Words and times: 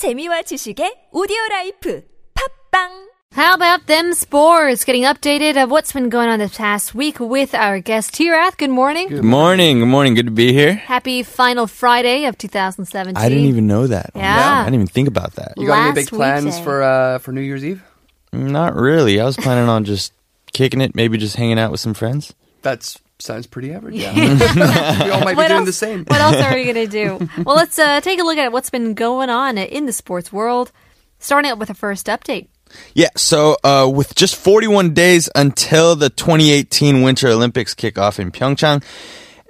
재미와 0.00 0.40
지식의 0.48 1.12
오디오 1.12 1.36
라이프 1.50 2.00
팟빵 2.32 3.10
How 3.36 3.52
about 3.52 3.84
them 3.84 4.14
sports? 4.16 4.82
Getting 4.82 5.04
updated 5.04 5.62
of 5.62 5.70
what's 5.70 5.92
been 5.92 6.08
going 6.08 6.30
on 6.30 6.38
this 6.38 6.56
past 6.56 6.94
week 6.94 7.20
with 7.20 7.54
our 7.54 7.80
guest 7.80 8.14
Teerath. 8.14 8.56
Good 8.56 8.72
morning. 8.72 9.08
Good 9.08 9.22
morning. 9.22 9.80
Good 9.80 9.92
morning. 9.92 10.14
Good 10.14 10.24
to 10.24 10.32
be 10.32 10.54
here. 10.54 10.72
Happy 10.72 11.22
final 11.22 11.66
Friday 11.66 12.24
of 12.24 12.38
2017. 12.38 13.14
I 13.14 13.28
didn't 13.28 13.44
even 13.44 13.66
know 13.66 13.86
that. 13.88 14.12
Yeah. 14.16 14.22
yeah. 14.22 14.60
I 14.62 14.64
didn't 14.64 14.76
even 14.76 14.86
think 14.86 15.06
about 15.06 15.34
that. 15.34 15.52
You 15.58 15.66
got 15.66 15.76
Last 15.76 15.84
any 15.84 15.94
big 16.00 16.08
plans 16.08 16.44
weekend. 16.46 16.64
for 16.64 16.82
uh, 16.82 17.18
for 17.18 17.32
New 17.32 17.44
Year's 17.44 17.62
Eve? 17.62 17.84
Not 18.32 18.74
really. 18.74 19.20
I 19.20 19.26
was 19.26 19.36
planning 19.36 19.68
on 19.68 19.84
just 19.84 20.14
kicking 20.54 20.80
it, 20.80 20.94
maybe 20.94 21.18
just 21.18 21.36
hanging 21.36 21.58
out 21.58 21.70
with 21.70 21.80
some 21.80 21.92
friends. 21.92 22.32
That's 22.62 22.96
sounds 23.20 23.46
pretty 23.46 23.72
average. 23.72 23.94
Yeah, 23.96 24.14
we 25.04 25.10
all 25.10 25.20
might 25.20 25.30
be 25.32 25.36
What 25.36 25.48
doing 25.48 25.58
else, 25.60 25.66
the 25.66 25.72
same. 25.72 26.04
what 26.06 26.20
else 26.20 26.36
are 26.36 26.54
we 26.54 26.64
going 26.64 26.74
to 26.76 26.86
do? 26.86 27.28
Well, 27.44 27.56
let's 27.56 27.78
uh, 27.78 28.00
take 28.00 28.20
a 28.20 28.22
look 28.24 28.38
at 28.38 28.52
what's 28.52 28.70
been 28.70 28.94
going 28.94 29.30
on 29.30 29.58
in 29.58 29.86
the 29.86 29.92
sports 29.92 30.32
world. 30.32 30.72
Starting 31.18 31.50
out 31.50 31.58
with 31.58 31.68
the 31.68 31.74
first 31.74 32.06
update. 32.06 32.48
Yeah, 32.94 33.08
so 33.16 33.56
uh, 33.64 33.90
with 33.92 34.14
just 34.14 34.36
41 34.36 34.94
days 34.94 35.28
until 35.34 35.96
the 35.96 36.08
2018 36.08 37.02
Winter 37.02 37.28
Olympics 37.28 37.74
kick 37.74 37.98
off 37.98 38.18
in 38.20 38.30
Pyeongchang 38.30 38.82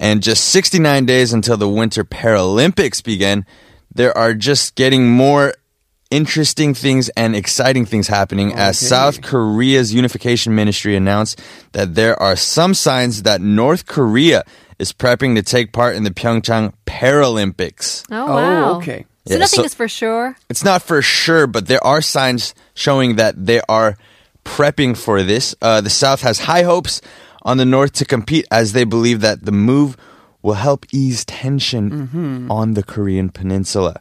and 0.00 0.23
just 0.23 0.45
69 0.47 1.06
days 1.06 1.33
until 1.33 1.56
the 1.56 1.69
Winter 1.69 2.02
Paralympics 2.05 3.05
begin, 3.05 3.45
there 3.95 4.16
are 4.16 4.34
just 4.34 4.75
getting 4.75 5.09
more 5.11 5.55
interesting 6.10 6.74
things 6.74 7.09
and 7.10 7.37
exciting 7.37 7.87
things 7.87 8.09
happening 8.09 8.52
as 8.55 8.78
South 8.78 9.23
Korea's 9.23 9.95
unification 9.95 10.55
ministry 10.55 10.96
announced 10.96 11.41
that 11.73 11.95
there 11.95 12.20
are 12.20 12.36
some 12.36 12.74
signs 12.74 13.23
that 13.23 13.41
North 13.41 13.86
Korea 13.86 14.42
is 14.78 14.92
prepping 14.92 15.36
to 15.36 15.42
take 15.42 15.73
part 15.73 15.95
in 15.95 16.02
the 16.05 16.10
Pyeongchang 16.10 16.73
Paralympics. 16.86 18.05
Oh, 18.10 18.27
wow. 18.27 18.70
Oh, 18.73 18.77
okay. 18.78 19.05
So 19.27 19.34
Yeah, 19.34 19.38
nothing 19.41 19.59
so- 19.59 19.64
is 19.64 19.74
for 19.74 19.88
sure. 19.88 20.36
It's 20.48 20.64
not 20.64 20.83
for 20.83 21.02
sure, 21.02 21.46
but 21.46 21.66
there 21.66 21.84
are 21.84 22.00
signs 22.02 22.55
showing 22.74 23.16
that 23.16 23.47
they 23.47 23.61
are 23.69 23.97
prepping 24.45 24.97
for 24.97 25.22
this. 25.22 25.55
Uh, 25.62 25.80
the 25.80 25.91
South 25.91 26.22
has 26.22 26.41
high 26.41 26.62
hopes 26.62 27.00
on 27.42 27.56
the 27.58 27.64
North 27.67 27.92
to 27.92 28.05
compete 28.05 28.47
as 28.50 28.72
they 28.72 28.84
believe 28.84 29.20
that 29.20 29.45
the 29.45 29.52
move 29.52 29.97
will 30.42 30.55
help 30.55 30.86
ease 30.92 31.24
tension 31.27 32.48
on 32.50 32.72
the 32.74 32.83
Korean 32.83 33.28
peninsula. 33.28 34.00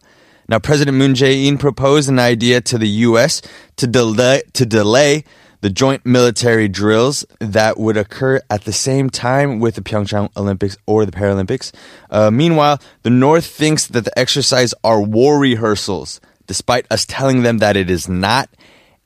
Now, 0.50 0.58
President 0.58 0.98
Moon 0.98 1.14
Jae-in 1.14 1.60
proposed 1.60 2.10
an 2.10 2.18
idea 2.18 2.60
to 2.60 2.80
the 2.80 2.88
U.S. 2.88 3.44
to 3.76 3.86
delay, 3.86 4.42
to 4.54 4.66
delay 4.66 5.24
the 5.62 5.70
joint 5.70 6.08
military 6.08 6.68
drills 6.68 7.24
that 7.40 7.78
would 7.78 7.98
occur 7.98 8.42
at 8.50 8.64
the 8.64 8.74
same 8.74 9.12
time 9.12 9.60
with 9.60 9.76
the 9.76 9.82
Pyeongchang 9.82 10.36
Olympics 10.36 10.76
or 10.88 11.06
the 11.06 11.12
Paralympics. 11.12 11.72
Uh, 12.10 12.32
meanwhile, 12.32 12.82
the 13.04 13.12
North 13.12 13.46
thinks 13.46 13.86
that 13.88 14.06
the 14.06 14.18
exercise 14.18 14.74
are 14.84 15.00
war 15.00 15.38
rehearsals, 15.38 16.20
despite 16.48 16.88
us 16.90 17.06
telling 17.06 17.44
them 17.44 17.60
that 17.60 17.78
it 17.78 17.92
is 17.92 18.10
not 18.10 18.50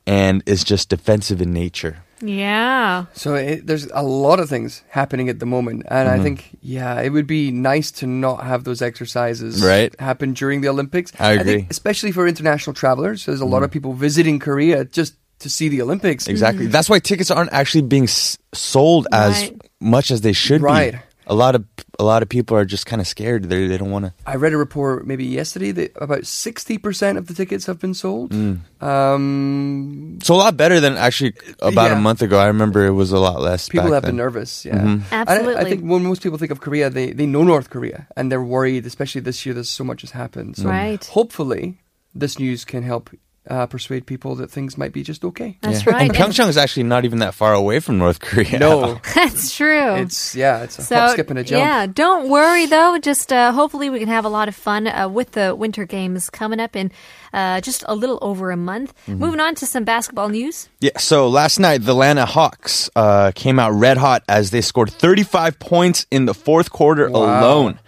and 0.08 0.44
is 0.46 0.64
just 0.64 0.88
defensive 0.88 1.42
in 1.42 1.52
nature. 1.52 2.03
Yeah. 2.24 3.06
So 3.14 3.36
it, 3.36 3.68
there's 3.68 3.88
a 3.94 4.02
lot 4.04 4.40
of 4.40 4.50
things 4.50 4.82
happening 4.90 5.30
at 5.30 5.40
the 5.40 5.46
moment, 5.46 5.84
and 5.90 6.08
Mm-hmm. 6.10 6.20
I 6.20 6.24
think 6.24 6.58
yeah, 6.62 7.02
it 7.02 7.10
would 7.10 7.28
be 7.28 7.52
nice 7.52 7.92
to 8.00 8.08
not 8.08 8.44
have 8.44 8.64
those 8.64 8.82
exercises 8.82 9.62
Right. 9.64 9.94
happen 10.00 10.34
during 10.34 10.62
the 10.62 10.70
Olympics. 10.70 11.12
I 11.20 11.34
agree. 11.34 11.54
Mm-hmm. 11.64 11.72
especially 11.72 12.12
for 12.12 12.28
international 12.28 12.74
travelers. 12.74 13.26
There's 13.26 13.42
a 13.42 13.46
lot 13.46 13.64
of 13.64 13.72
people 13.72 13.94
visiting 13.94 14.40
Korea 14.40 14.86
just 14.86 15.16
to 15.40 15.50
see 15.50 15.68
the 15.68 15.82
Olympics. 15.82 16.28
Exactly. 16.28 16.68
That's 16.68 16.90
why 16.90 17.00
tickets 17.00 17.30
aren't 17.30 17.52
actually 17.52 17.82
being 17.84 18.06
s- 18.06 18.38
sold 18.54 19.08
as 19.12 19.42
Right. 19.42 19.62
much 19.82 20.12
as 20.12 20.22
they 20.22 20.32
should 20.34 20.62
Right. 20.62 20.94
be. 20.94 21.00
A 21.28 21.34
lot 21.36 21.56
of 21.56 21.73
a 22.00 22.04
lot 22.04 22.24
of 22.24 22.30
people 22.30 22.58
are 22.58 22.66
just 22.66 22.86
kind 22.86 23.00
of 23.02 23.08
scared. 23.08 23.50
They 23.50 23.68
they 23.68 23.78
don't 23.78 23.92
want 23.92 24.06
to. 24.06 24.14
I 24.26 24.36
read 24.36 24.54
a 24.54 24.58
report 24.58 25.06
maybe 25.06 25.26
yesterday 25.26 25.72
that 25.72 25.92
about 26.02 26.22
60% 26.26 27.18
of 27.18 27.28
the 27.28 27.34
tickets 27.36 27.66
have 27.68 27.80
been 27.80 27.94
sold. 27.94 28.32
Mm. 28.32 28.60
Um, 28.82 30.18
It's 30.20 30.30
a 30.30 30.34
lot 30.34 30.58
better 30.58 30.80
than 30.80 30.98
actually 30.98 31.34
about 31.62 31.92
a 31.92 31.96
month 31.96 32.22
ago. 32.22 32.38
I 32.40 32.48
remember 32.48 32.86
it 32.86 32.92
was 32.98 33.12
a 33.12 33.20
lot 33.20 33.42
less. 33.42 33.70
people 33.70 33.90
back 33.90 33.94
have 34.04 34.04
been 34.10 34.18
nervous. 34.18 34.66
Yeah, 34.66 34.82
Mm-hmm. 34.82 35.14
And 35.14 35.30
I- 35.30 35.62
I, 35.62 35.64
think 35.70 35.82
when 35.84 36.04
most 36.04 36.22
people 36.24 36.38
think 36.38 36.52
of 36.52 36.60
Korea, 36.62 36.90
they 36.90 37.14
they 37.14 37.26
know 37.26 37.44
North 37.44 37.70
Korea 37.70 38.08
and 38.18 38.32
they're 38.32 38.44
worried, 38.58 38.86
especially 38.86 39.22
this 39.22 39.46
year. 39.46 39.54
There's 39.54 39.70
so 39.70 39.84
much 39.84 40.02
has 40.02 40.12
happened. 40.12 40.58
So 40.58 40.70
Right. 40.70 41.04
hopefully, 41.14 41.78
this 42.16 42.40
news 42.40 42.66
can 42.66 42.84
help 42.84 43.10
uh, 43.50 43.66
persuade 43.68 44.06
people 44.06 44.36
that 44.36 44.50
things 44.50 44.78
might 44.78 44.94
be 44.94 45.04
just 45.04 45.26
okay. 45.26 45.58
That's 45.62 45.86
Yeah. 45.86 45.92
right. 45.94 46.02
And 46.10 46.14
Pyeongchang 46.14 46.48
is 46.48 46.56
actually 46.58 46.84
not 46.84 47.04
even 47.04 47.20
that 47.20 47.34
far 47.34 47.54
away 47.54 47.80
from 47.82 47.98
North 47.98 48.20
Korea. 48.22 48.58
No, 48.58 49.02
That's 49.16 49.54
true. 49.56 49.96
it's 49.96 50.34
yeah, 50.36 50.64
it's 50.64 50.80
a 50.80 50.82
So, 50.82 50.96
hop, 50.96 51.12
skip, 51.12 51.30
and 51.30 51.40
a 51.40 51.44
jump. 51.44 51.60
Yeah, 51.60 51.86
don't 51.88 52.30
worry 52.30 52.66
though. 52.68 52.98
Just 53.00 53.34
uh, 53.34 53.52
hopefully 53.52 53.90
we 53.90 54.00
can 54.00 54.08
have 54.08 54.24
a 54.24 54.30
lot 54.30 54.48
of 54.48 54.56
fun 54.56 54.88
uh, 54.88 55.10
with 55.10 55.32
the 55.34 55.54
Winter 55.56 55.86
Games 55.86 56.30
coming 56.30 56.62
up 56.62 56.76
in 56.76 56.90
uh, 57.34 57.60
just 57.60 57.84
a 57.88 57.96
little 57.96 58.18
over 58.22 58.50
a 58.52 58.56
month. 58.58 58.94
Mm-hmm. 59.08 59.20
Moving 59.20 59.40
on 59.42 59.56
to 59.56 59.66
some 59.66 59.84
basketball 59.84 60.30
news. 60.30 60.70
Yeah, 60.80 60.98
so 60.98 61.28
last 61.28 61.60
night, 61.60 61.82
the 61.84 61.92
Atlanta 61.92 62.26
Hawks 62.26 62.90
uh, 62.96 63.32
came 63.36 63.60
out 63.60 63.72
red 63.74 63.98
hot 63.98 64.24
as 64.30 64.52
they 64.52 64.62
scored 64.62 64.90
35 64.92 65.60
points 65.60 66.06
in 66.12 66.26
the 66.26 66.34
fourth 66.34 66.72
quarter 66.72 67.08
alone 67.08 67.80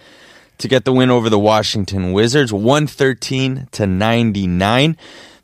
to 0.57 0.67
get 0.67 0.83
the 0.85 0.91
win 0.93 1.11
over 1.11 1.29
the 1.29 1.39
Washington 1.39 2.11
Wizards, 2.13 2.51
113 2.53 3.67
to 3.71 3.85
99. 3.87 4.97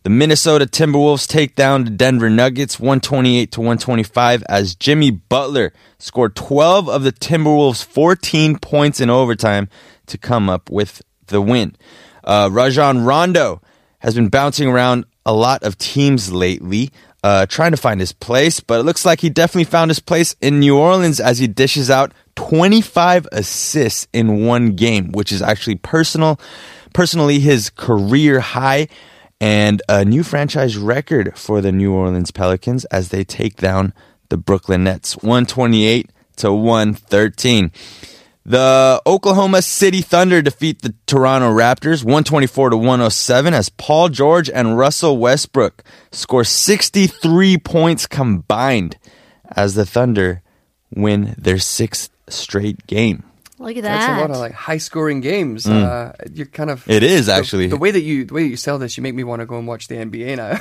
The 0.03 0.09
Minnesota 0.09 0.65
Timberwolves 0.65 1.27
take 1.27 1.53
down 1.53 1.83
the 1.83 1.91
Denver 1.91 2.29
Nuggets 2.29 2.79
128 2.79 3.51
to 3.51 3.59
125 3.59 4.43
as 4.49 4.73
Jimmy 4.73 5.11
Butler 5.11 5.73
scored 5.99 6.35
12 6.35 6.89
of 6.89 7.03
the 7.03 7.11
Timberwolves' 7.11 7.85
14 7.85 8.57
points 8.57 8.99
in 8.99 9.11
overtime 9.11 9.69
to 10.07 10.17
come 10.17 10.49
up 10.49 10.71
with 10.71 11.03
the 11.27 11.39
win. 11.39 11.75
Uh, 12.23 12.49
Rajon 12.51 13.05
Rondo 13.05 13.61
has 13.99 14.15
been 14.15 14.29
bouncing 14.29 14.67
around 14.67 15.05
a 15.23 15.35
lot 15.35 15.61
of 15.61 15.77
teams 15.77 16.33
lately, 16.33 16.89
uh, 17.23 17.45
trying 17.45 17.69
to 17.69 17.77
find 17.77 17.99
his 17.99 18.11
place, 18.11 18.59
but 18.59 18.79
it 18.79 18.83
looks 18.83 19.05
like 19.05 19.21
he 19.21 19.29
definitely 19.29 19.65
found 19.65 19.91
his 19.91 19.99
place 19.99 20.35
in 20.41 20.59
New 20.59 20.79
Orleans 20.79 21.19
as 21.19 21.37
he 21.37 21.45
dishes 21.45 21.91
out 21.91 22.11
25 22.37 23.27
assists 23.31 24.07
in 24.13 24.47
one 24.47 24.71
game, 24.71 25.11
which 25.11 25.31
is 25.31 25.43
actually 25.43 25.75
personal, 25.75 26.39
personally 26.91 27.37
his 27.37 27.69
career 27.69 28.39
high 28.39 28.87
and 29.41 29.81
a 29.89 30.05
new 30.05 30.21
franchise 30.21 30.77
record 30.77 31.35
for 31.35 31.61
the 31.61 31.71
New 31.71 31.91
Orleans 31.91 32.29
Pelicans 32.29 32.85
as 32.85 33.09
they 33.09 33.23
take 33.23 33.57
down 33.57 33.91
the 34.29 34.37
Brooklyn 34.37 34.83
Nets 34.83 35.17
128 35.17 36.11
to 36.37 36.53
113. 36.53 37.71
The 38.45 39.01
Oklahoma 39.05 39.63
City 39.63 40.01
Thunder 40.01 40.43
defeat 40.43 40.83
the 40.83 40.93
Toronto 41.07 41.49
Raptors 41.49 42.03
124 42.03 42.69
to 42.69 42.77
107 42.77 43.53
as 43.53 43.69
Paul 43.69 44.09
George 44.09 44.49
and 44.49 44.77
Russell 44.77 45.17
Westbrook 45.17 45.83
score 46.11 46.43
63 46.43 47.57
points 47.57 48.05
combined 48.05 48.97
as 49.49 49.73
the 49.73 49.87
Thunder 49.87 50.43
win 50.93 51.33
their 51.37 51.59
sixth 51.59 52.11
straight 52.29 52.85
game. 52.85 53.23
Look 53.61 53.77
at 53.77 53.83
that. 53.83 54.07
That's 54.07 54.17
a 54.17 54.21
lot 54.21 54.31
of 54.31 54.37
like 54.37 54.53
high 54.53 54.77
scoring 54.77 55.21
games. 55.21 55.67
Uh, 55.67 56.13
you're 56.33 56.47
kind 56.47 56.69
of 56.69 56.83
Mm. 56.85 56.93
It 56.93 57.03
is 57.03 57.27
the- 57.27 57.33
actually. 57.33 57.67
the, 57.67 57.77
way 57.77 57.91
that 57.91 58.01
you 58.01 58.25
the 58.25 58.33
way 58.33 58.43
that 58.43 58.49
you 58.49 58.57
sell 58.57 58.77
this. 58.79 58.97
You 58.97 59.03
make 59.03 59.15
me 59.15 59.23
want 59.23 59.41
to 59.41 59.45
go 59.45 59.57
and 59.57 59.67
watch 59.67 59.87
the 59.87 59.95
NBA 59.95 60.37
now. 60.37 60.57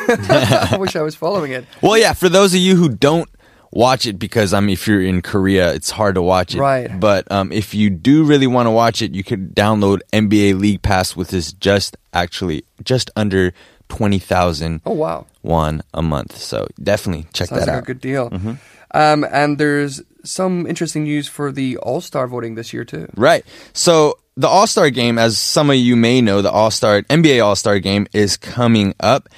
I 0.74 0.76
wish 0.78 0.96
I 0.96 1.02
was 1.02 1.14
following 1.14 1.52
it. 1.52 1.64
Well, 1.82 1.96
yeah, 1.96 2.12
for 2.12 2.28
those 2.28 2.52
of 2.54 2.60
you 2.60 2.76
who 2.76 2.88
don't 2.88 3.28
watch 3.72 4.04
it 4.06 4.18
because 4.18 4.52
I 4.52 4.60
mean 4.60 4.70
if 4.70 4.86
you're 4.88 5.00
in 5.02 5.22
Korea, 5.22 5.72
it's 5.72 5.90
hard 5.90 6.16
to 6.16 6.22
watch 6.22 6.54
it. 6.54 6.60
Right. 6.60 6.88
But 6.98 7.30
um, 7.30 7.52
if 7.52 7.74
you 7.74 7.88
do 7.90 8.24
really 8.24 8.46
want 8.46 8.66
to 8.66 8.70
watch 8.70 9.00
it, 9.00 9.14
you 9.14 9.24
can 9.24 9.48
download 9.50 10.00
NBA 10.12 10.58
League 10.60 10.82
Pass 10.82 11.16
with 11.16 11.28
this 11.28 11.52
just 11.52 11.96
actually 12.12 12.64
just 12.84 13.10
under 13.16 13.52
20,000 13.90 14.80
Oh 14.86 14.92
wow, 14.92 15.26
won 15.42 15.82
a 15.92 16.00
month. 16.00 16.36
So 16.36 16.66
definitely 16.82 17.26
check 17.34 17.48
sounds 17.48 17.66
that 17.66 17.68
like 17.68 17.76
out. 17.76 17.82
a 17.82 17.86
good 17.86 18.00
deal. 18.00 18.30
Mm-hmm. 18.30 18.52
Um, 18.92 19.24
and 19.30 19.58
there's 19.58 20.02
some 20.24 20.66
interesting 20.66 21.04
news 21.04 21.28
for 21.28 21.52
the 21.52 21.76
All 21.76 22.00
Star 22.00 22.26
voting 22.26 22.54
this 22.54 22.72
year 22.72 22.84
too. 22.84 23.08
Right. 23.14 23.44
So 23.72 24.18
the 24.36 24.48
All 24.48 24.66
Star 24.66 24.90
game, 24.90 25.18
as 25.18 25.38
some 25.38 25.68
of 25.70 25.76
you 25.76 25.96
may 25.96 26.20
know, 26.22 26.40
the 26.40 26.50
All 26.50 26.70
Star 26.70 27.02
NBA 27.02 27.44
All 27.44 27.56
Star 27.56 27.78
game 27.78 28.06
is 28.12 28.36
coming 28.36 28.94
up, 29.00 29.28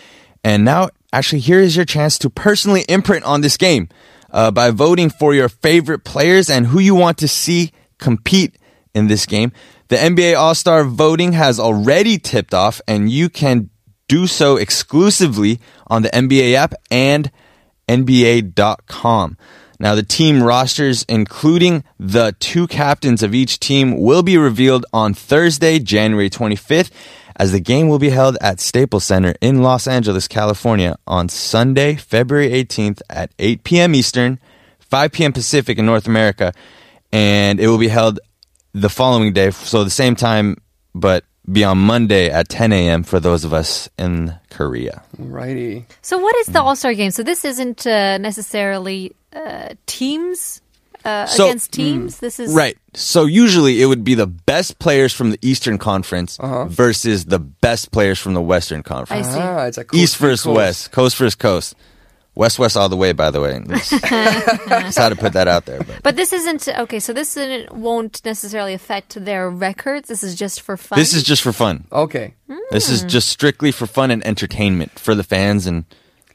and 0.44 0.64
now 0.64 0.90
actually 1.12 1.40
here 1.40 1.60
is 1.60 1.74
your 1.76 1.84
chance 1.84 2.18
to 2.18 2.30
personally 2.30 2.82
imprint 2.88 3.24
on 3.24 3.40
this 3.40 3.56
game 3.56 3.88
uh, 4.30 4.50
by 4.50 4.70
voting 4.70 5.10
for 5.10 5.34
your 5.34 5.48
favorite 5.48 6.04
players 6.04 6.48
and 6.48 6.66
who 6.66 6.78
you 6.78 6.94
want 6.94 7.18
to 7.18 7.28
see 7.28 7.72
compete 7.98 8.56
in 8.94 9.08
this 9.08 9.26
game. 9.26 9.52
The 9.88 9.96
NBA 9.96 10.36
All 10.38 10.54
Star 10.54 10.84
voting 10.84 11.32
has 11.32 11.60
already 11.60 12.18
tipped 12.18 12.54
off, 12.54 12.80
and 12.88 13.10
you 13.10 13.28
can 13.28 13.68
do 14.12 14.26
so 14.26 14.58
exclusively 14.58 15.58
on 15.86 16.02
the 16.02 16.10
NBA 16.10 16.52
app 16.52 16.74
and 16.90 17.30
NBA.com. 17.88 19.38
Now, 19.80 19.94
the 19.94 20.02
team 20.02 20.42
rosters, 20.42 21.02
including 21.08 21.82
the 21.98 22.36
two 22.38 22.66
captains 22.66 23.22
of 23.22 23.34
each 23.34 23.58
team, 23.58 23.98
will 23.98 24.22
be 24.22 24.36
revealed 24.36 24.84
on 24.92 25.14
Thursday, 25.14 25.78
January 25.78 26.28
25th, 26.28 26.90
as 27.36 27.52
the 27.52 27.60
game 27.60 27.88
will 27.88 27.98
be 27.98 28.10
held 28.10 28.36
at 28.42 28.60
Staples 28.60 29.04
Center 29.04 29.34
in 29.40 29.62
Los 29.62 29.86
Angeles, 29.86 30.28
California 30.28 30.94
on 31.06 31.30
Sunday, 31.30 31.94
February 31.94 32.50
18th 32.50 33.00
at 33.08 33.32
8 33.38 33.64
p.m. 33.64 33.94
Eastern, 33.94 34.38
5 34.80 35.10
p.m. 35.10 35.32
Pacific 35.32 35.78
in 35.78 35.86
North 35.86 36.06
America. 36.06 36.52
And 37.12 37.58
it 37.58 37.66
will 37.66 37.78
be 37.78 37.88
held 37.88 38.20
the 38.74 38.90
following 38.90 39.32
day, 39.32 39.52
so 39.52 39.84
the 39.84 39.90
same 39.90 40.16
time, 40.16 40.58
but 40.94 41.24
be 41.50 41.64
on 41.64 41.78
Monday 41.78 42.30
at 42.30 42.48
10 42.48 42.72
a.m. 42.72 43.02
for 43.02 43.18
those 43.20 43.44
of 43.44 43.52
us 43.52 43.88
in 43.98 44.34
Korea. 44.50 45.02
Righty. 45.18 45.86
So, 46.02 46.18
what 46.18 46.34
is 46.36 46.46
the 46.46 46.60
Mm. 46.60 46.64
All 46.64 46.76
Star 46.76 46.94
game? 46.94 47.10
So, 47.10 47.22
this 47.22 47.44
isn't 47.44 47.86
uh, 47.86 48.18
necessarily 48.18 49.12
uh, 49.34 49.70
teams 49.86 50.60
uh, 51.04 51.26
So- 51.26 51.46
against 51.46 51.72
teams. 51.72 52.18
This 52.18 52.38
is 52.38 52.54
Right. 52.54 52.76
So 52.94 53.24
usually 53.24 53.80
it 53.82 53.86
would 53.86 54.04
be 54.04 54.14
the 54.14 54.26
best 54.26 54.78
players 54.78 55.12
from 55.14 55.30
the 55.30 55.38
Eastern 55.40 55.78
Conference 55.78 56.38
versus 56.68 57.24
the 57.24 57.38
best 57.38 57.90
players 57.90 58.18
from 58.20 58.34
the 58.34 58.42
Western 58.42 58.80
I 58.80 58.82
Conference. 58.82 59.26
see. 59.28 59.38
Ah, 59.38 59.64
it's 59.64 59.78
a 59.78 59.86
East 59.94 60.12
coast 60.12 60.12
to 60.14 60.18
versus 60.20 60.44
coast. 60.44 60.56
West, 60.56 60.92
coast 60.92 61.16
versus 61.16 61.34
coast. 61.34 61.74
West 62.34 62.58
West 62.58 62.76
all 62.76 62.88
the 62.88 62.96
way, 62.96 63.12
by 63.12 63.30
the 63.30 63.40
way. 63.40 63.62
Just, 63.68 63.90
just 63.90 64.98
how 64.98 65.08
to 65.08 65.16
put 65.16 65.34
that 65.34 65.48
out 65.48 65.66
there. 65.66 65.82
But 65.82 66.02
But 66.02 66.16
this 66.16 66.32
isn't 66.32 66.66
okay. 66.68 66.98
So 66.98 67.12
this 67.12 67.36
isn't, 67.36 67.72
won't 67.74 68.24
necessarily 68.24 68.72
affect 68.72 69.22
their 69.22 69.50
records. 69.50 70.08
This 70.08 70.22
is 70.22 70.34
just 70.34 70.62
for 70.62 70.76
fun. 70.76 70.98
this 70.98 71.12
is 71.12 71.22
just 71.22 71.42
for 71.42 71.52
fun. 71.52 71.86
Okay. 71.92 72.34
This 72.70 72.88
is 72.88 73.02
hmm. 73.02 73.08
just 73.08 73.28
strictly 73.28 73.70
for 73.70 73.86
fun 73.86 74.10
and 74.10 74.26
entertainment 74.26 74.98
for 74.98 75.14
the 75.14 75.24
fans 75.24 75.66
and 75.66 75.84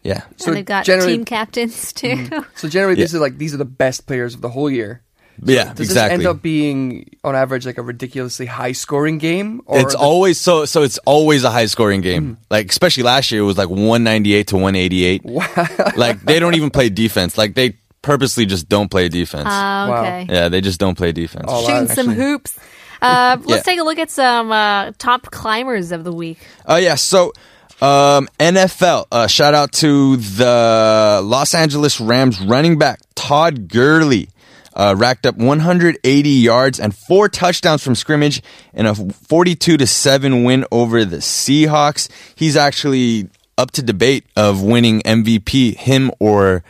yeah. 0.04 0.24
So 0.38 0.48
and 0.48 0.58
they've 0.58 0.66
got 0.66 0.86
generally- 0.86 1.18
team 1.18 1.26
captains 1.26 1.92
too. 1.94 2.16
Hmm. 2.16 2.40
So 2.56 2.70
generally, 2.70 2.96
this 2.96 3.14
is 3.14 3.20
like 3.20 3.38
these 3.38 3.54
are 3.54 3.58
the 3.58 3.66
best 3.66 4.06
players 4.06 4.36
of 4.36 4.42
the 4.42 4.50
whole 4.50 4.70
year. 4.70 5.02
Yeah, 5.44 5.74
Does 5.74 5.88
exactly. 5.90 6.18
this 6.18 6.26
end 6.26 6.36
up 6.38 6.42
being, 6.42 7.10
on 7.24 7.36
average, 7.36 7.66
like 7.66 7.78
a 7.78 7.82
ridiculously 7.82 8.46
high 8.46 8.72
scoring 8.72 9.18
game? 9.18 9.62
Or 9.66 9.80
it's 9.80 9.94
the- 9.94 10.00
always 10.00 10.40
so 10.40 10.66
so 10.66 10.82
it's 10.84 10.98
always 11.06 11.44
a 11.44 11.50
high 11.52 11.68
scoring 11.68 12.02
game. 12.02 12.38
Like 12.50 12.70
especially 12.72 13.04
last 13.04 13.32
year 13.32 13.42
it 13.42 13.46
was 13.46 13.58
like 13.58 13.70
198 13.70 14.48
to 14.48 14.56
188. 14.56 15.26
Wow. 15.26 15.46
like 15.96 16.22
they 16.24 16.40
don't 16.40 16.56
even 16.56 16.70
play 16.72 16.90
defense. 16.90 17.38
Like 17.38 17.54
they 17.56 17.78
purposely 18.02 18.46
just 18.46 18.68
don't 18.70 18.90
play 18.90 19.10
defense. 19.10 19.48
Ah, 19.48 19.88
Wow. 19.90 20.02
okay. 20.02 20.28
yeah, 20.30 20.50
they 20.50 20.62
just 20.62 20.80
don't 20.80 20.96
play 20.98 21.12
defense. 21.12 21.46
Wow. 21.48 21.62
Shooting 21.62 21.88
some 21.88 22.10
actually- 22.10 22.16
hoops. 22.16 22.58
Uh, 23.02 23.38
let's 23.46 23.50
Yeah. 23.50 23.62
take 23.72 23.80
a 23.80 23.84
look 23.84 24.00
at 24.00 24.10
some 24.10 24.52
uh, 24.52 24.92
top 24.98 25.30
climbers 25.30 25.92
of 25.92 26.04
the 26.04 26.12
week. 26.14 26.40
Oh 26.66 26.78
yeah, 26.78 26.96
so 26.96 27.32
um, 27.80 28.28
NFL. 28.40 29.06
Uh, 29.12 29.28
shout 29.28 29.54
out 29.54 29.72
to 29.74 30.18
the 30.18 31.22
Los 31.24 31.54
Angeles 31.54 32.00
Rams 32.02 32.42
running 32.42 32.80
back 32.80 33.00
Todd 33.14 33.68
Gurley. 33.68 34.30
Uh, 34.78 34.94
racked 34.96 35.26
up 35.26 35.36
180 35.36 36.30
yards 36.30 36.80
and 36.80 36.96
four 36.96 37.28
touchdowns 37.28 37.84
from 37.84 37.96
scrimmage 37.96 38.44
in 38.76 38.86
a 38.86 38.94
42 38.94 39.76
to 39.76 39.88
seven 39.88 40.44
win 40.44 40.66
over 40.72 41.04
the 41.04 41.18
Seahawks. 41.18 42.10
He's 42.36 42.56
actually 42.56 43.28
up 43.58 43.72
to 43.72 43.82
debate 43.82 44.26
of 44.36 44.62
winning 44.62 45.02
MVP, 45.02 45.76
him 45.76 46.12
or 46.20 46.64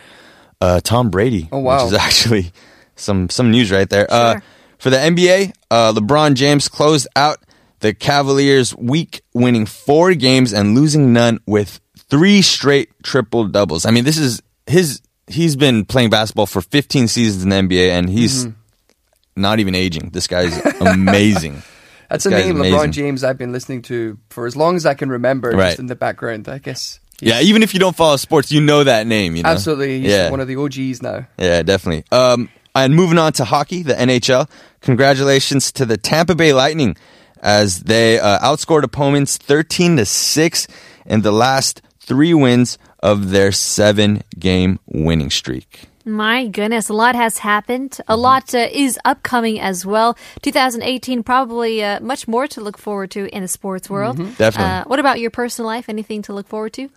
uh, 0.62 0.80
Tom 0.80 1.09
Brady. 1.09 1.50
Oh, 1.51 1.59
wow. 1.59 1.83
Which 1.83 1.94
is 1.94 2.00
actually 2.00 2.51
some 2.95 3.30
some 3.30 3.51
news 3.51 3.71
right 3.71 3.89
there. 3.89 4.07
Uh, 4.10 4.39
for 4.77 4.89
the 4.89 4.98
NBA, 4.98 5.53
uh, 5.71 5.94
LeBron 5.94 6.36
James 6.36 6.69
closed 6.69 7.07
out 7.15 7.39
the 7.80 7.94
Cavaliers' 7.94 8.75
week, 8.75 9.21
winning 9.33 9.65
four 9.65 10.13
games 10.13 10.53
and 10.53 10.75
losing 10.75 11.13
none 11.13 11.39
with 11.45 11.80
three 12.10 12.42
straight 12.42 12.89
triple 13.03 13.45
doubles. 13.48 13.86
I 13.86 13.92
mean, 13.92 14.03
this 14.06 14.18
is 14.18 14.42
his. 14.65 15.01
He's 15.27 15.56
been 15.56 15.85
playing 15.85 16.09
basketball 16.09 16.45
for 16.45 16.62
15 16.62 17.07
seasons 17.07 17.44
in 17.44 17.50
the 17.50 17.56
NBA, 17.56 17.89
and 17.89 18.09
he's 18.09 18.45
Mm-hmm. 18.45 19.41
not 19.41 19.59
even 19.59 19.75
aging. 19.75 20.09
This 20.12 20.27
guy's 20.27 20.57
amazing. 20.81 21.62
That's 22.09 22.25
a 22.25 22.29
This 22.29 22.45
guy's 22.45 22.53
name. 22.53 22.63
LeBron 22.74 22.91
James 22.91 23.24
I've 23.24 23.38
been 23.38 23.51
listening 23.51 23.81
to 23.83 24.18
for 24.29 24.45
as 24.47 24.56
long 24.56 24.75
as 24.77 24.85
I 24.85 24.94
can 24.94 25.09
remember, 25.09 25.50
Right. 25.51 25.68
just 25.69 25.79
in 25.79 25.88
the 25.88 25.95
background. 25.95 26.47
I 26.47 26.57
guess. 26.59 27.00
Yeah, 27.19 27.41
even 27.41 27.63
if 27.63 27.74
you 27.74 27.79
don't 27.79 27.95
follow 27.95 28.15
sports, 28.18 28.51
you 28.51 28.62
know 28.62 28.83
that 28.83 29.06
name. 29.07 29.35
You 29.35 29.44
know, 29.44 29.50
Absolutely. 29.50 30.00
He's 30.01 30.12
Yeah. 30.12 30.29
one 30.29 30.39
of 30.39 30.47
the 30.47 30.56
OGs 30.56 31.01
now. 31.01 31.27
Yeah, 31.38 31.63
definitely. 31.63 32.06
Um, 32.12 32.47
and 32.75 32.95
moving 32.95 33.18
on 33.18 33.33
to 33.33 33.44
hockey, 33.44 33.81
the 33.83 33.95
NHL. 33.95 34.47
Congratulations 34.81 35.71
to 35.74 35.85
the 35.85 35.97
Tampa 35.97 36.35
Bay 36.35 36.53
Lightning 36.53 36.95
as 37.41 37.81
they 37.81 38.19
uh, 38.19 38.39
outscored 38.39 38.83
opponents 38.83 39.35
13 39.38 39.97
to 39.97 40.06
6 40.06 40.68
in 41.07 41.21
the 41.21 41.31
last 41.31 41.81
three 42.00 42.33
wins 42.33 42.77
of 43.02 43.30
their 43.32 43.52
seven 43.52 44.24
game 44.38 44.80
winning 44.88 45.30
streak. 45.30 45.86
My 46.06 46.48
goodness, 46.48 46.88
a 46.88 46.94
lot 46.94 47.16
has 47.16 47.40
happened. 47.40 48.00
A 48.08 48.16
lot 48.16 48.56
uh, 48.56 48.70
is 48.72 48.98
upcoming 49.04 49.60
as 49.60 49.86
well. 49.86 50.18
2018, 50.42 51.22
probably 51.22 51.84
uh, 51.84 52.00
much 52.00 52.30
more 52.30 52.48
to 52.48 52.62
look 52.62 52.78
forward 52.78 53.12
to 53.12 53.28
in 53.36 53.42
the 53.42 53.48
sports 53.50 53.90
world. 53.90 54.16
Definitely. 54.38 54.64
Uh, 54.64 54.84
what 54.86 55.00
about 55.00 55.20
your 55.20 55.32
personal 55.32 55.68
life? 55.68 55.90
Anything 55.90 56.22
to 56.24 56.34
look 56.34 56.48
forward 56.48 56.72
to? 56.74 56.90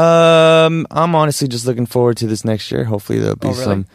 Um, 0.00 0.86
I'm 0.90 1.14
honestly 1.14 1.48
just 1.48 1.66
looking 1.66 1.86
forward 1.86 2.18
to 2.18 2.26
this 2.26 2.44
next 2.44 2.70
year. 2.70 2.84
Hopefully 2.84 3.18
there'll 3.18 3.34
be 3.36 3.48
Oh, 3.48 3.52
really? 3.52 3.64
some 3.64 3.86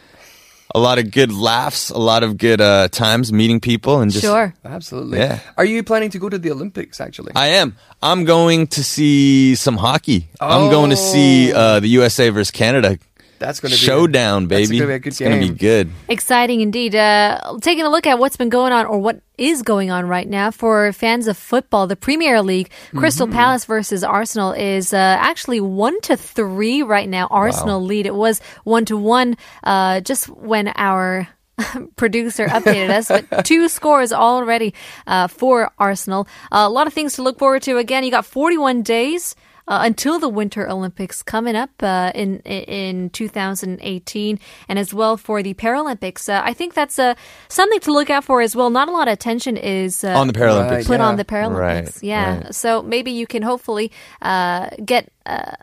a 0.74 0.78
lot 0.78 0.98
of 0.98 1.10
good 1.10 1.32
laughs, 1.32 1.90
a 1.90 1.98
lot 1.98 2.22
of 2.22 2.38
good 2.38 2.60
uh, 2.60 2.88
times 2.88 3.32
meeting 3.32 3.60
people 3.60 4.00
and 4.00 4.10
just 4.10 4.24
sure. 4.24 4.54
Absolutely. 4.64 5.18
Yeah. 5.18 5.40
Are 5.56 5.64
you 5.64 5.82
planning 5.82 6.10
to 6.10 6.18
go 6.18 6.28
to 6.28 6.38
the 6.38 6.50
Olympics? 6.50 7.00
Actually. 7.00 7.32
I 7.34 7.48
am. 7.48 7.76
I'm 8.02 8.24
going 8.24 8.66
to 8.68 8.82
see 8.82 9.54
some 9.54 9.76
hockey. 9.76 10.28
I'm 10.40 10.70
going 10.70 10.90
to 10.90 10.96
see 10.96 11.52
uh, 11.52 11.80
the 11.80 11.88
USA 11.88 12.30
versus 12.30 12.50
Canada 12.50 12.98
that's 13.42 13.60
going 13.60 13.70
to 13.72 13.76
be 13.76 13.84
showdown, 13.84 14.46
that's 14.46 14.68
baby. 14.68 14.78
gonna 14.78 14.88
be 14.88 14.94
a 14.94 14.98
good 15.00 15.08
it's 15.08 15.18
going 15.20 15.40
to 15.40 15.52
be 15.52 15.58
good. 15.58 15.90
Exciting 16.08 16.60
indeed. 16.60 16.94
Uh, 16.94 17.58
taking 17.60 17.84
a 17.84 17.90
look 17.90 18.06
at 18.06 18.18
what's 18.18 18.36
been 18.36 18.48
going 18.48 18.72
on 18.72 18.86
or 18.86 18.98
what 18.98 19.20
is 19.36 19.62
going 19.62 19.90
on 19.90 20.06
right 20.06 20.28
now 20.28 20.50
for 20.50 20.92
fans 20.92 21.26
of 21.26 21.36
football, 21.36 21.86
the 21.86 21.96
Premier 21.96 22.40
League, 22.42 22.70
Crystal 22.94 23.26
Mm-hmm. 23.26 23.36
Palace 23.36 23.64
versus 23.64 24.04
Arsenal 24.04 24.52
is 24.52 24.92
uh, 24.94 24.96
actually 24.96 25.60
one 25.60 26.00
to 26.02 26.16
three 26.16 26.82
right 26.82 27.08
now. 27.08 27.26
Arsenal 27.30 27.82
lead. 27.82 28.06
It 28.06 28.14
was 28.14 28.40
one 28.64 28.84
to 28.86 28.96
one 28.96 29.36
uh, 29.64 30.00
just 30.00 30.28
when 30.28 30.72
our 30.76 31.28
producer 31.96 32.46
updated 32.46 32.90
us, 32.90 33.08
but 33.08 33.44
two 33.44 33.68
scores 33.68 34.12
already 34.12 34.74
uh, 35.06 35.26
for 35.28 35.70
Arsenal. 35.78 36.26
Uh, 36.50 36.64
a 36.66 36.70
lot 36.70 36.86
of 36.86 36.92
things 36.92 37.14
to 37.14 37.22
look 37.22 37.38
forward 37.38 37.62
to. 37.62 37.78
Again, 37.78 38.04
you 38.04 38.10
got 38.10 38.24
41 38.26 38.82
days. 38.82 39.34
Uh, 39.68 39.80
until 39.82 40.18
the 40.18 40.28
Winter 40.28 40.68
Olympics 40.68 41.22
coming 41.22 41.54
up 41.54 41.70
uh, 41.82 42.10
in 42.14 42.40
in 42.40 43.10
2018, 43.10 44.38
and 44.68 44.78
as 44.78 44.92
well 44.92 45.16
for 45.16 45.42
the 45.42 45.54
Paralympics, 45.54 46.28
uh, 46.28 46.42
I 46.44 46.52
think 46.52 46.74
that's 46.74 46.98
uh, 46.98 47.14
something 47.48 47.80
to 47.80 47.92
look 47.92 48.10
out 48.10 48.24
for 48.24 48.40
as 48.40 48.56
well. 48.56 48.70
Not 48.70 48.88
a 48.88 48.92
lot 48.92 49.08
of 49.08 49.12
attention 49.12 49.56
is 49.56 50.04
uh, 50.04 50.18
On 50.18 50.26
the 50.26 50.32
Paralympics. 50.32 50.70
Right. 50.70 50.86
put 50.86 51.00
on 51.00 51.16
the 51.16 51.24
Paralympics. 51.24 51.58
Right, 51.58 52.02
yeah, 52.02 52.38
right. 52.38 52.54
so 52.54 52.82
maybe 52.82 53.12
you 53.12 53.26
can 53.26 53.42
hopefully 53.42 53.92
uh, 54.20 54.70
get 54.84 55.12
uh, 55.26 55.56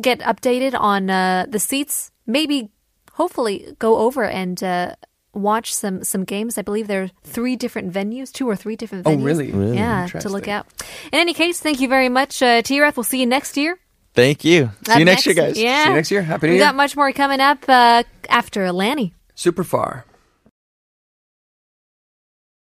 get 0.00 0.20
updated 0.20 0.78
on 0.78 1.10
uh, 1.10 1.46
the 1.48 1.58
seats. 1.58 2.10
Maybe, 2.26 2.70
hopefully, 3.12 3.74
go 3.78 3.98
over 3.98 4.24
and 4.24 4.62
uh, 4.62 4.94
watch 5.32 5.74
some 5.74 6.04
some 6.04 6.24
games. 6.24 6.58
I 6.58 6.62
believe 6.62 6.86
there 6.86 7.02
are 7.04 7.10
three 7.24 7.56
different 7.56 7.92
venues, 7.92 8.32
two 8.32 8.48
or 8.48 8.56
three 8.56 8.76
different 8.76 9.04
venues. 9.04 9.12
Oh, 9.12 9.16
venues. 9.16 9.24
really? 9.24 9.52
Really? 9.52 9.76
Yeah, 9.76 10.06
to 10.06 10.28
look 10.28 10.48
out. 10.48 10.66
In 11.12 11.18
any 11.18 11.34
case, 11.34 11.60
thank 11.60 11.80
you 11.80 11.88
very 11.88 12.08
much, 12.08 12.42
uh, 12.42 12.62
Teerath. 12.62 12.96
We'll 12.96 13.04
see 13.04 13.20
you 13.20 13.26
next 13.26 13.56
year. 13.56 13.78
Thank 14.14 14.44
you. 14.44 14.70
See 14.86 14.98
you 14.98 15.04
next 15.04 15.26
year, 15.26 15.34
guys. 15.34 15.58
Yeah. 15.58 15.84
See 15.84 15.88
you 15.90 15.94
next 15.94 16.10
year. 16.10 16.22
Happy 16.22 16.46
New 16.48 16.52
we 16.54 16.58
Year. 16.58 16.66
got 16.66 16.74
much 16.74 16.96
more 16.96 17.12
coming 17.12 17.40
up 17.40 17.64
uh, 17.68 18.02
after 18.28 18.72
Lanny. 18.72 19.14
Super 19.34 19.62
far. 19.62 20.04